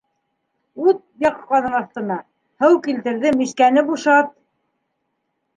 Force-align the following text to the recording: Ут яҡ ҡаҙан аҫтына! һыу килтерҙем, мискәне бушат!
Ут 0.85 0.97
яҡ 1.25 1.35
ҡаҙан 1.51 1.75
аҫтына! 1.81 2.17
һыу 2.65 2.79
килтерҙем, 2.89 3.39
мискәне 3.45 3.85
бушат! 3.91 4.37